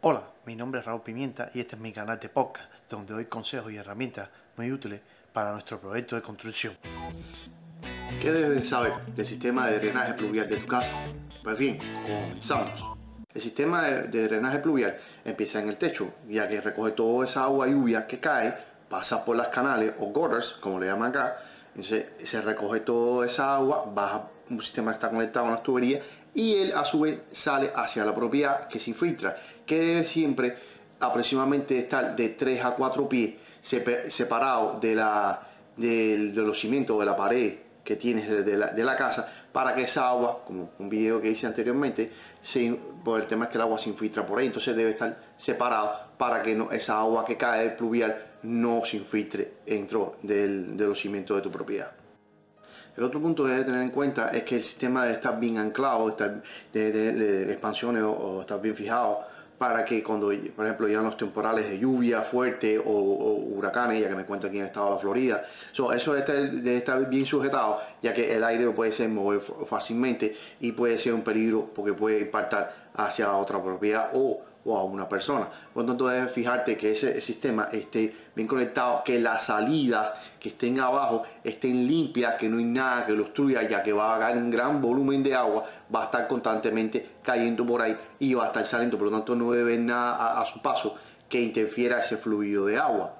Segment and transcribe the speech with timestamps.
[0.00, 3.24] Hola, mi nombre es Raúl Pimienta y este es mi canal de podcast donde doy
[3.24, 5.00] consejos y herramientas muy útiles
[5.32, 6.78] para nuestro proyecto de construcción.
[8.22, 10.88] ¿Qué debes saber del sistema de drenaje pluvial de tu casa?
[11.42, 12.96] Pues bien, comenzamos.
[13.34, 17.66] El sistema de drenaje pluvial empieza en el techo, ya que recoge toda esa agua
[17.66, 18.56] lluvia que cae,
[18.88, 21.38] pasa por las canales o gutters, como le llaman acá,
[21.74, 26.04] entonces se recoge toda esa agua, baja un sistema que está conectado a una tuberías
[26.38, 30.56] y él a su vez sale hacia la propiedad que se infiltra, que debe siempre
[31.00, 37.16] aproximadamente estar de 3 a 4 pies separado de, la, de, los cimientos de la
[37.16, 41.20] pared que tienes de la, de la, casa para que esa agua, como un video
[41.20, 42.12] que hice anteriormente,
[43.02, 45.92] por el tema es que el agua se infiltra por ahí, entonces debe estar separado
[46.18, 51.00] para que esa agua que cae del pluvial no se infiltre dentro del, de los
[51.00, 51.90] cimientos de tu propiedad.
[52.98, 55.56] El otro punto que debe tener en cuenta es que el sistema debe estar bien
[55.56, 59.20] anclado, estar de, expansiones o, estar bien fijado
[59.56, 64.16] para que cuando, por ejemplo, llegan los temporales de lluvia fuerte o, huracanes, ya que
[64.16, 68.12] me cuenta aquí en el estado de la Florida, eso debe estar, bien sujetado, ya
[68.12, 72.88] que el aire puede ser mover fácilmente y puede ser un peligro porque puede impactar
[72.94, 75.48] hacia otra propiedad o o a una persona.
[75.72, 80.50] Por lo tanto, debes fijarte que ese sistema esté bien conectado, que las salidas que
[80.50, 84.26] estén abajo estén limpias, que no hay nada que lo obstruya, ya que va a
[84.26, 88.44] haber un gran volumen de agua, va a estar constantemente cayendo por ahí y va
[88.44, 88.98] a estar saliendo.
[88.98, 90.94] Por lo tanto, no debe nada a, su paso
[91.28, 93.14] que interfiera ese fluido de agua.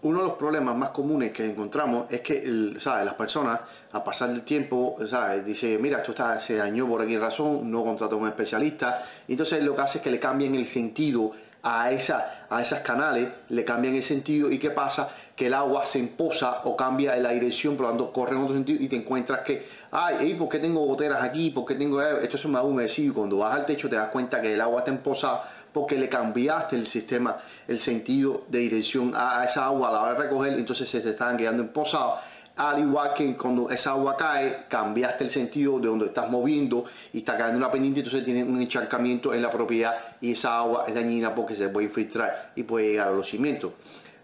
[0.00, 3.60] Uno de los problemas más comunes que encontramos es que las personas
[3.90, 5.44] a pasar el tiempo, ¿sabes?
[5.44, 9.04] dice, mira, esto está, se dañó por aquí razón, no contrató a un especialista.
[9.26, 11.32] Entonces lo que hace es que le cambien el sentido
[11.62, 15.10] a, esa, a esas canales, le cambian el sentido y ¿qué pasa?
[15.34, 18.54] Que el agua se emposa o cambia la dirección, por lo tanto corre en otro
[18.54, 21.50] sentido y te encuentras que, ay, ¿por qué tengo goteras aquí?
[21.50, 22.38] ¿Por qué tengo esto?
[22.38, 24.80] Se me da un y cuando vas al techo te das cuenta que el agua
[24.80, 25.44] está emposada
[25.78, 27.36] porque le cambiaste el sistema,
[27.68, 31.10] el sentido de dirección a esa agua a la hora de recoger, entonces se te
[31.10, 32.18] están quedando emposados
[32.56, 37.18] al igual que cuando esa agua cae, cambiaste el sentido de donde estás moviendo y
[37.18, 40.94] está cayendo una pendiente, entonces tiene un encharcamiento en la propiedad y esa agua es
[40.96, 43.70] dañina porque se puede infiltrar y puede llegar a los cimientos.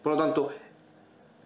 [0.02, 0.50] Por lo tanto,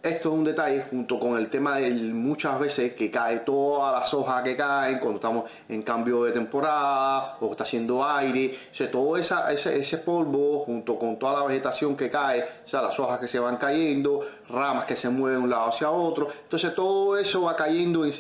[0.09, 4.13] esto es un detalle junto con el tema de muchas veces que cae todas las
[4.15, 9.17] hojas que caen cuando estamos en cambio de temporada o está haciendo aire, o todo
[9.17, 13.29] esa, ese, polvo junto con toda la vegetación que cae, o sea, las hojas que
[13.29, 17.43] se van cayendo, ramas que se mueven de un lado hacia otro, entonces todo eso
[17.43, 18.15] va cayendo en el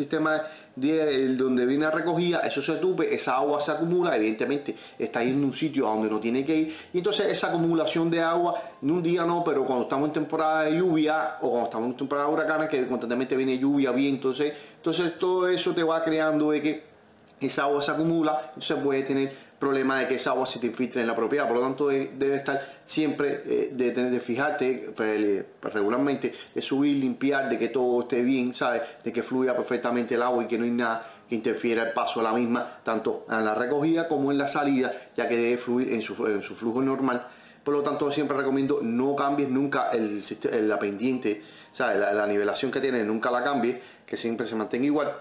[0.80, 5.86] donde viene recogida, eso se tupe, esa agua se acumula, evidentemente está en un sitio
[5.86, 9.42] donde no tiene que ir, y entonces esa acumulación de agua, en un día no,
[9.44, 12.86] pero cuando estamos en temporada de lluvia o cuando estamos en temporada de huracanes, que
[12.86, 16.84] constantemente viene lluvia, viento, entonces, entonces todo eso te va creando de que
[17.40, 21.00] esa agua se acumula, entonces puede tener problema de que esa agua se te infiltre
[21.00, 21.46] en la propiedad.
[21.46, 26.96] Por lo tanto, debe estar siempre eh, de tener de fijarte pues, regularmente, de subir,
[26.96, 28.82] limpiar, de que todo esté bien, ¿sabes?
[29.04, 32.20] De que fluya perfectamente el agua y que no hay nada que interfiera el paso
[32.20, 35.92] a la misma, tanto en la recogida como en la salida, ya que debe fluir
[35.92, 37.26] en su, flujo normal.
[37.62, 40.22] Por lo tanto, siempre recomiendo no cambies nunca el,
[40.68, 41.42] la pendiente,
[41.72, 41.98] ¿sabes?
[41.98, 43.76] La, la nivelación que tiene, nunca la cambies,
[44.06, 45.12] que siempre se mantenga igual.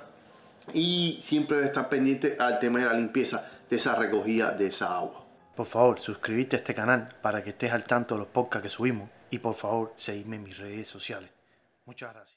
[0.73, 4.97] Y siempre debe estar pendiente al tema de la limpieza de esa recogida de esa
[4.97, 5.25] agua.
[5.55, 8.69] Por favor, suscríbete a este canal para que estés al tanto de los podcasts que
[8.69, 11.29] subimos y por favor, seguidme en mis redes sociales.
[11.85, 12.35] Muchas gracias.